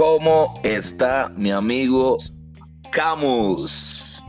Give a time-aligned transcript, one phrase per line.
[0.00, 2.16] ¿Cómo está mi amigo
[2.90, 4.22] Camus?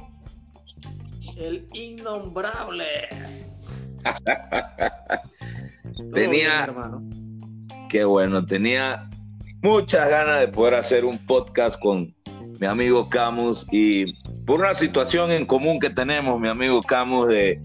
[1.38, 3.08] El innombrable.
[6.13, 6.69] tenía,
[7.90, 9.10] qué bueno, tenía
[9.63, 12.13] muchas ganas de poder hacer un podcast con
[12.60, 14.12] mi amigo Camus y
[14.44, 17.62] por una situación en común que tenemos, mi amigo Camus, de,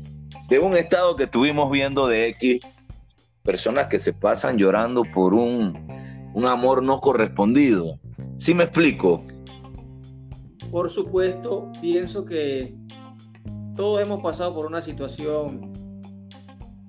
[0.49, 2.61] de un estado que estuvimos viendo de X,
[3.43, 5.87] personas que se pasan llorando por un,
[6.37, 7.99] un amor no correspondido.
[8.39, 9.25] ¿Sí me explico?
[10.71, 12.77] Por supuesto, pienso que
[13.75, 15.73] todos hemos pasado por una situación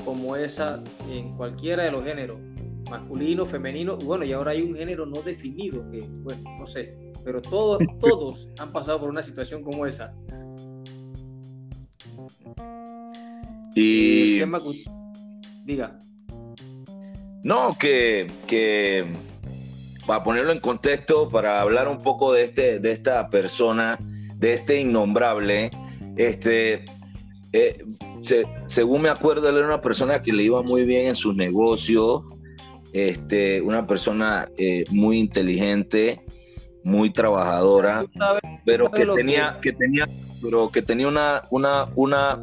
[0.04, 2.38] como esa en cualquiera de los géneros,
[2.90, 7.42] masculino, femenino, bueno, y ahora hay un género no definido, que, bueno, no sé, pero
[7.42, 10.14] todos, todos han pasado por una situación como esa.
[13.76, 14.40] Y...
[15.66, 16.00] Diga.
[17.44, 19.06] No, que, que
[20.08, 24.00] para ponerlo en contexto, para hablar un poco de, este, de esta persona,
[24.36, 25.70] de este innombrable,
[26.16, 26.86] este,
[27.52, 27.84] eh,
[28.66, 32.24] según me acuerdo, él era una persona que le iba muy bien en sus negocios,
[32.94, 36.22] este, una persona eh, muy inteligente,
[36.84, 38.06] muy trabajadora,
[38.66, 40.08] pero que tenía, que tenía,
[40.42, 42.40] pero que tenía una, una, una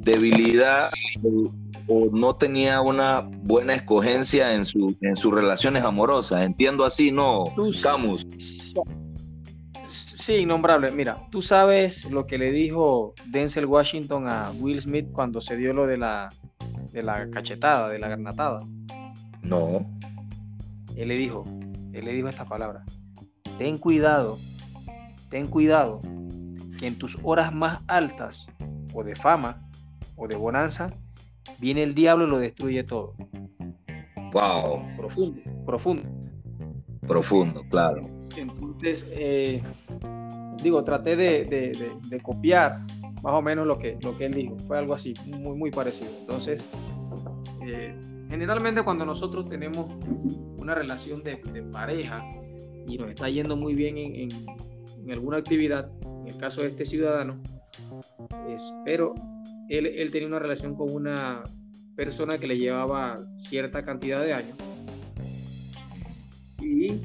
[0.00, 0.90] debilidad
[1.88, 6.42] o no tenía una buena escogencia en, su, en sus relaciones amorosas.
[6.42, 7.44] Entiendo así, ¿no,
[7.82, 8.26] Camus?
[9.86, 10.90] Sí, innombrable.
[10.90, 15.72] Mira, tú sabes lo que le dijo Denzel Washington a Will Smith cuando se dio
[15.72, 16.32] lo de la,
[16.92, 18.66] de la cachetada, de la granatada.
[19.42, 19.86] No.
[20.96, 21.44] Él le dijo,
[21.92, 22.84] él le dijo esta palabra.
[23.58, 24.38] Ten cuidado,
[25.28, 26.00] ten cuidado,
[26.78, 28.48] que en tus horas más altas,
[28.92, 29.62] o de fama,
[30.16, 30.92] o de bonanza,
[31.58, 33.14] viene el diablo y lo destruye todo.
[34.32, 34.96] Wow.
[34.96, 36.02] Profundo, profundo.
[37.06, 38.02] Profundo, claro.
[38.36, 39.62] Entonces, eh,
[40.62, 42.78] digo, traté de, copiar
[43.22, 44.56] más o menos lo que, lo que él dijo.
[44.66, 46.10] Fue algo así, muy, muy parecido.
[46.20, 46.66] Entonces,
[47.66, 47.94] eh,
[48.28, 49.86] generalmente cuando nosotros tenemos
[50.58, 51.36] una relación de,
[51.72, 52.24] pareja
[52.88, 55.90] y nos está yendo muy bien en, en, alguna actividad,
[56.22, 57.40] en el caso de este ciudadano,
[58.48, 59.14] espero
[59.68, 61.42] él, tenía una relación con una
[61.96, 64.56] persona que le llevaba cierta cantidad de años
[66.60, 67.00] y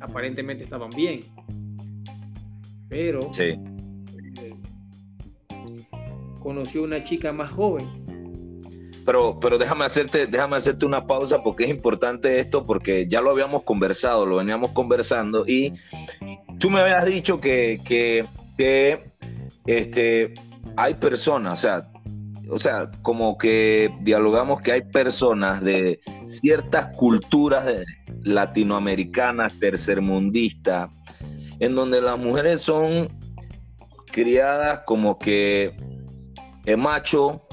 [0.00, 1.20] aparentemente estaban bien.
[2.88, 3.58] Pero sí.
[4.40, 4.54] Eh,
[6.40, 8.02] conoció una chica más joven.
[9.04, 13.30] Pero, pero déjame hacerte, déjame hacerte una pausa porque es importante esto, porque ya lo
[13.30, 15.72] habíamos conversado, lo veníamos conversando, y
[16.60, 18.26] tú me habías dicho que, que,
[18.56, 19.10] que
[19.66, 20.34] este,
[20.76, 21.88] hay personas, o sea,
[22.50, 27.64] o sea, como que dialogamos que hay personas de ciertas culturas
[28.22, 30.90] latinoamericanas, tercermundistas,
[31.60, 33.08] en donde las mujeres son
[34.12, 35.74] criadas como que
[36.66, 37.46] el macho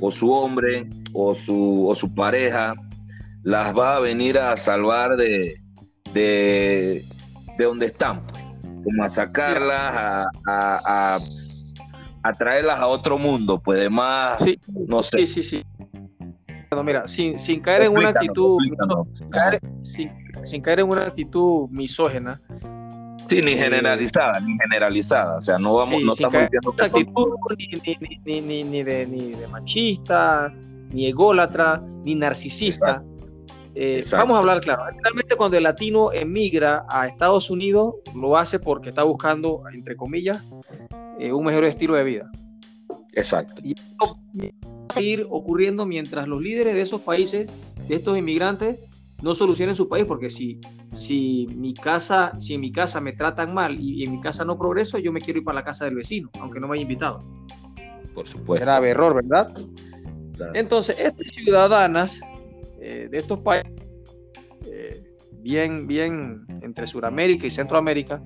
[0.00, 2.74] o su hombre o su, o su pareja
[3.42, 5.60] las va a venir a salvar de,
[6.12, 7.04] de,
[7.58, 8.44] donde están, pues.
[8.84, 11.18] como a sacarlas, a
[12.22, 15.18] atraerlas a otro mundo, pues de más, sí, no sé.
[15.18, 15.64] Sí, sí, sí.
[16.84, 18.58] mira, sin, sin caer en una actitud,
[19.12, 22.40] sin caer, sin, caer, en una actitud misógena.
[23.24, 25.38] Sí, ni generalizada, ni generalizada.
[25.38, 29.32] O sea, no vamos, no estamos diciendo que actitud ni, ni, ni, ni, de, ni
[29.32, 30.52] de machista,
[30.90, 33.04] ni ególatra, ni narcisista.
[33.74, 34.84] Eh, vamos a hablar claro.
[35.02, 40.42] Realmente cuando el latino emigra a Estados Unidos, lo hace porque está buscando, entre comillas,
[41.18, 42.30] eh, un mejor estilo de vida.
[43.12, 43.54] Exacto.
[43.62, 47.50] Y esto va a seguir ocurriendo mientras los líderes de esos países,
[47.88, 48.78] de estos inmigrantes,
[49.22, 50.60] no solucionen su país, porque si,
[50.92, 54.58] si, mi casa, si en mi casa me tratan mal y, en mi casa no
[54.58, 57.20] progreso, yo me quiero ir para la casa del vecino, aunque no me haya invitado.
[58.14, 58.64] Por supuesto.
[58.64, 59.54] Grave error, ¿verdad?
[60.54, 62.20] Entonces, estas ciudadanas
[62.84, 63.70] eh, de estos países,
[64.66, 68.20] eh, bien, bien entre Sudamérica y Centroamérica,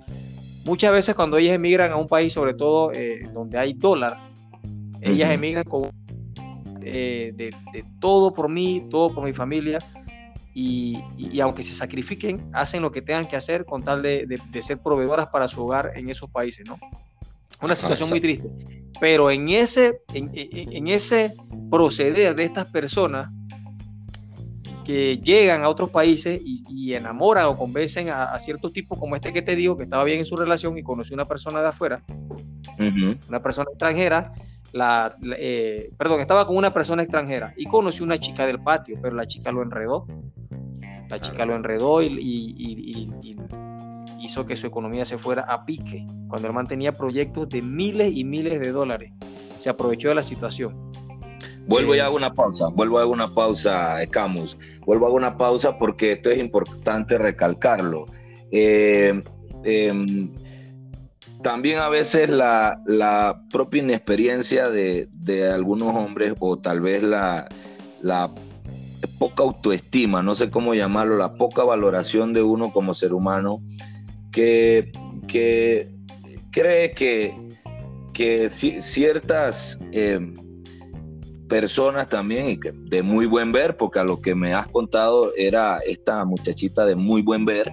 [0.64, 4.16] muchas veces cuando ellas emigran a un país, sobre todo eh, donde hay dólar,
[5.02, 5.90] ellas emigran con
[6.80, 7.54] de,
[8.00, 9.78] todo por mí, todo por mi familia,
[10.54, 11.02] y,
[11.42, 15.48] aunque se sacrifiquen, hacen lo que tengan que hacer con tal de, ser proveedoras para
[15.48, 16.78] su hogar en esos países, ¿no?
[17.60, 18.48] Una situación muy triste.
[19.00, 21.34] Pero en ese, en ese
[21.70, 23.28] proceder de estas personas,
[24.86, 29.42] que llegan a otros países y, enamoran o convencen a, ciertos tipos como este que
[29.42, 32.04] te digo, que estaba bien en su relación y conoció una persona de afuera,
[33.28, 34.32] una persona extranjera,
[34.72, 39.16] la, eh, perdón, estaba con una persona extranjera y conoció una chica del patio, pero
[39.16, 40.06] la chica lo enredó.
[41.08, 43.10] La chica lo enredó y,
[44.20, 48.24] hizo que su economía se fuera a pique, cuando él mantenía proyectos de miles y
[48.24, 49.12] miles de dólares.
[49.58, 50.85] Se aprovechó de la situación.
[51.66, 54.56] Vuelvo y hago una pausa, vuelvo a hacer una pausa, Camus.
[54.84, 58.06] Vuelvo a hacer una pausa porque esto es importante recalcarlo.
[58.52, 59.20] Eh,
[59.64, 60.32] em,
[61.42, 65.08] también a veces la, propia inexperiencia de,
[65.52, 67.48] algunos hombres o tal vez la,
[68.00, 68.32] la
[69.18, 73.60] poca autoestima, no sé cómo llamarlo, la poca valoración de uno como ser humano,
[74.30, 74.92] que,
[75.26, 75.88] que
[76.50, 77.34] cree que,
[78.12, 80.32] que ciertas eh,
[81.48, 85.32] personas también, y que de muy buen ver, porque a lo que me has contado
[85.36, 87.70] era esta muchachita de muy buen ver,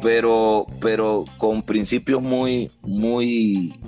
[0.00, 3.78] pero, pero con principios muy, muy,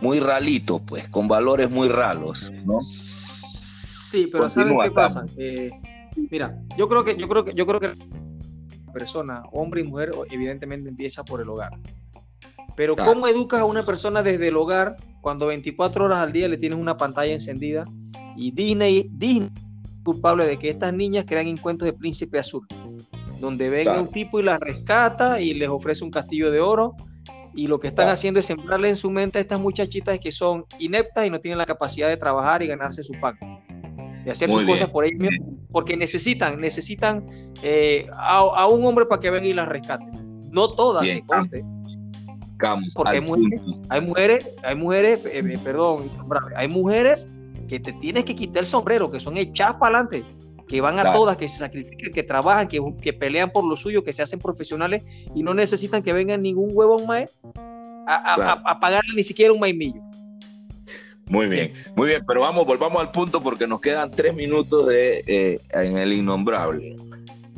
[0.00, 2.78] muy ralitos, pues, con valores muy ralos, ¿no?
[2.80, 5.24] Sí, pero ¿sabes qué pasa?
[6.30, 7.88] mira, yo creo que, yo creo que, yo creo que
[8.86, 11.78] la persona, hombre y mujer, evidentemente empieza por el hogar.
[12.74, 16.56] Pero ¿cómo educas a una persona desde el hogar cuando 24 horas al día le
[16.56, 17.84] tienes una pantalla encendida?
[18.36, 22.66] Y Disney, Disney es culpable de que estas niñas crean encuentros de príncipe azul
[23.40, 26.94] donde venga un tipo y la rescata y les ofrece un castillo de oro.
[27.54, 30.64] Y lo que están haciendo es sembrarle en su mente a estas muchachitas que son
[30.78, 33.36] ineptas y no tienen la capacidad de trabajar y ganarse su pan.
[34.24, 35.54] De hacer sus cosas por ellos mismos.
[35.70, 37.26] Porque necesitan, necesitan
[37.62, 40.06] eh, a, un hombre para que venga y las rescate.
[40.50, 41.04] No todas,
[42.94, 46.10] porque hay mujeres, hay mujeres, hay mujeres, eh, eh, perdón,
[46.56, 47.28] hay mujeres
[47.68, 50.24] que te tienes que quitar el sombrero, que son echadas para adelante
[50.68, 54.04] que van a todas, que se sacrifican, que trabajan, que, que, pelean por lo suyo,
[54.04, 55.02] que se hacen profesionales
[55.34, 57.28] y no necesitan que venga ningún huevo mae
[58.06, 60.02] a, a, pagarle ni siquiera un maimillo.
[61.26, 65.22] Muy bien, muy bien, pero vamos, volvamos al punto porque nos quedan tres minutos de,
[65.26, 66.96] eh, en el innombrable.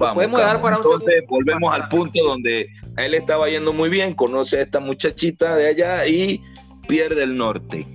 [0.01, 4.57] Vamos, podemos para Entonces volvemos al punto donde a él estaba yendo muy bien, conoce
[4.57, 6.43] a esta muchachita de allá y
[6.89, 7.87] pierde el norte.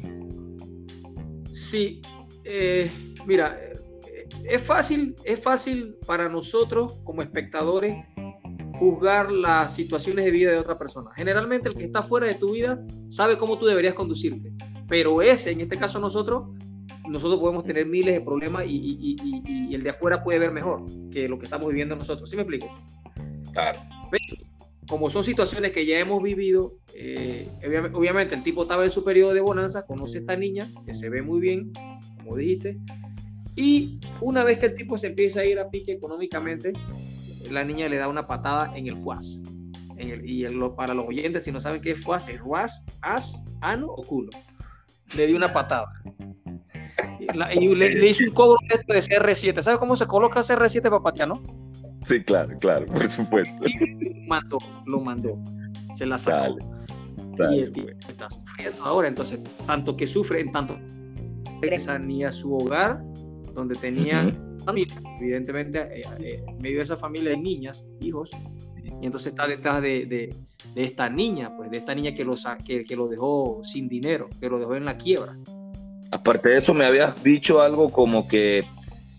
[1.52, 2.04] Sí,
[2.44, 2.92] eh,
[3.25, 3.60] mira,
[4.44, 7.96] es fácil, es fácil para nosotros como espectadores
[8.78, 11.10] juzgar las situaciones de vida de otra persona.
[11.16, 14.54] Generalmente el que está fuera de tu vida sabe cómo tú deberías conducirte,
[14.88, 16.50] pero ese, en este caso nosotros,
[17.07, 19.16] nosotros podemos tener miles de problemas y,
[19.72, 22.30] el de afuera puede ver mejor que lo que estamos viviendo nosotros.
[22.30, 22.68] ¿Sí me explico?
[23.52, 23.80] Claro.
[24.88, 27.50] como son situaciones que ya hemos vivido, eh,
[27.94, 31.10] obviamente el tipo estaba en su periodo de bonanza, conoce a esta niña que se
[31.10, 31.72] ve muy bien,
[32.18, 32.78] como dijiste,
[33.56, 36.74] y una vez que el tipo se empieza a ir a pique económicamente,
[37.50, 39.40] la niña le da una patada en el fuaz.
[39.98, 43.44] En el, y para los oyentes, si no saben qué es fuaz, es ruas, as,
[43.62, 44.30] ano o culo.
[45.16, 45.88] Le dio una patada.
[47.54, 49.62] Y, le, hizo un cobro de CR7.
[49.62, 51.42] ¿Sabes cómo se coloca CR7 para no?
[52.06, 53.66] Sí, claro, claro, por supuesto.
[53.68, 55.38] Y mandó, lo mandó.
[55.94, 56.57] Se la sacó.
[57.51, 59.07] y el tipo está sufriendo ahora.
[59.07, 60.77] Entonces, tanto que sufre, en tanto
[61.62, 63.01] regresa ni a su hogar
[63.54, 64.31] donde tenía
[64.66, 68.30] familia, evidentemente, eh, eh, en medio de esa familia hay niñas, hijos,
[69.01, 70.36] y entonces está detrás de, de,
[70.75, 72.36] esta niña, pues de esta niña que lo,
[72.66, 75.38] que, que lo dejó sin dinero, que lo dejó en la quiebra.
[76.15, 78.63] Aparte de eso, me habías dicho algo como que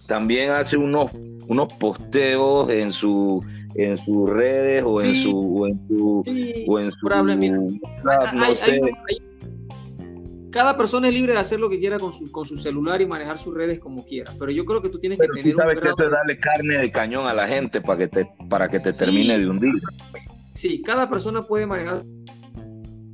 [0.07, 1.11] también hace unos,
[1.47, 6.23] unos posteos en su en sus redes o en su o en su,
[6.67, 7.09] o en su
[8.33, 8.81] no sé.
[10.51, 13.07] Cada persona es libre de hacer lo que quiera con su, con su celular y
[13.07, 15.45] manejar sus redes como quiera, pero yo creo que tú tienes que tener...
[15.45, 18.29] Tú sabes que eso es darle carne de cañón a la gente para que te,
[18.49, 19.75] para que te termine de hundir.
[20.55, 22.03] Sí, cada persona puede manejar,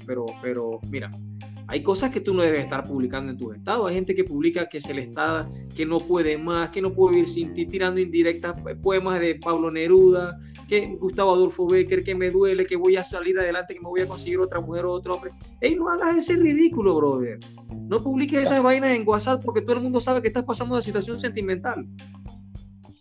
[0.07, 1.11] pero, pero mira,
[1.73, 3.89] hay cosas que tú no debes estar publicando en tus estados.
[3.89, 7.15] Hay gente que publica que se le está, que no puede más, que no puede
[7.15, 10.39] vivir sin ti, tirando indirectas poemas de Pablo Neruda,
[10.69, 14.03] que Gustavo Adolfo Becker, que me duele, que voy a salir adelante, que me voy
[14.03, 15.33] a conseguir otra mujer o otro hombre.
[15.63, 17.39] Ey, no hagas ese ridículo, brother.
[17.71, 20.83] No publiques esas vainas en WhatsApp porque todo el mundo sabe que estás pasando una
[20.83, 21.87] situación sentimental.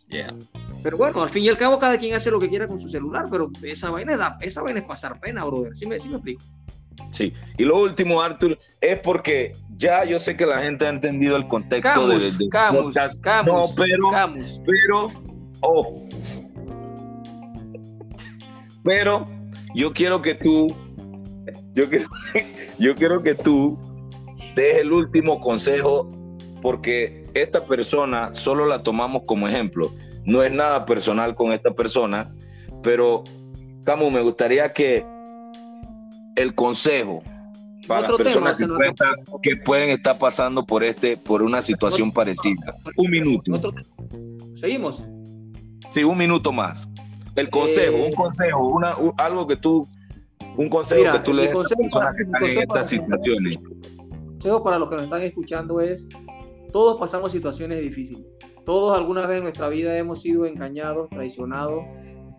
[0.08, 0.34] Yeah.
[0.82, 2.88] Pero bueno, al fin y al cabo cada quien hace lo que quiera con su
[2.88, 5.76] celular, pero esa vaina, da, esa vaina es pasar pena, brother.
[5.76, 6.42] ¿Sí me, sí me explico?
[7.12, 7.34] Sí.
[7.58, 11.48] Y lo último, Arthur, es porque ya yo sé que la gente ha entendido el
[11.48, 14.10] contexto de, de, Camus, Camus, no, pero,
[14.66, 15.08] pero,
[15.62, 16.08] oh,
[18.84, 19.28] pero
[19.76, 20.76] yo quiero que tú,
[21.74, 22.08] yo quiero,
[22.80, 23.78] yo quiero que tú
[24.56, 26.10] des el último consejo
[26.62, 29.94] porque esta persona solo la tomamos como ejemplo.
[30.26, 32.32] No es nada personal con esta persona,
[32.84, 33.24] pero
[33.84, 35.06] Camus, me gustaría que
[36.42, 37.24] el consejo
[37.88, 38.58] para las personas
[39.42, 42.76] que, pueden estar pasando por este, por una situación parecida.
[42.96, 43.74] Un minuto.
[44.54, 45.04] Seguimos.
[45.90, 46.88] Sí, un minuto más.
[47.36, 49.88] El consejo, un eh, consejo, una, algo que tú,
[50.58, 53.58] un consejo que tú le des a personas que están en estas situaciones.
[53.58, 56.08] consejo para los que nos están escuchando es,
[56.72, 58.26] todos pasamos situaciones difíciles.
[58.66, 61.84] Todos alguna vez en nuestra vida hemos sido engañados, traicionados,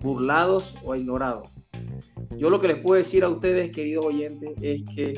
[0.01, 1.49] burlados o ignorados.
[2.37, 5.15] Yo lo que les puedo decir a ustedes, queridos oyentes, es que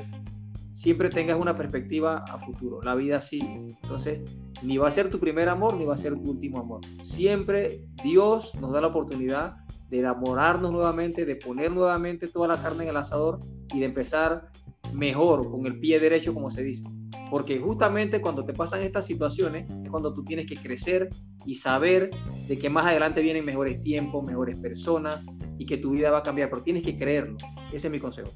[0.73, 2.83] siempre tengas una perspectiva a futuro.
[2.83, 3.69] La vida sigue.
[3.83, 4.21] Entonces,
[4.63, 6.81] ni va a ser tu primer amor, ni va a ser tu último amor.
[7.03, 9.57] Siempre Dios nos da la oportunidad
[9.89, 13.41] de enamorarnos nuevamente, de poner nuevamente toda la carne en el asador
[13.73, 14.51] y de empezar
[14.93, 16.85] mejor, con el pie derecho, como se dice.
[17.31, 21.11] Porque justamente cuando te pasan estas situaciones es cuando tú tienes que crecer
[21.47, 22.11] y saber
[22.49, 25.21] de que más adelante vienen mejores tiempos, mejores personas
[25.59, 27.37] y que tu vida va a cambiar, pero tienes que creerlo.
[27.73, 28.31] Ese es mi consejo.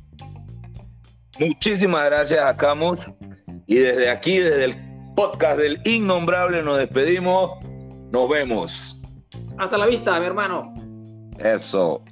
[1.39, 3.11] Muchísimas gracias a Camus.
[3.67, 4.77] Y desde aquí, desde el
[5.15, 7.51] podcast del Innombrable, nos despedimos.
[8.11, 8.97] Nos vemos.
[9.59, 10.75] Hasta la vista, mi hermano.
[11.39, 12.03] Eso.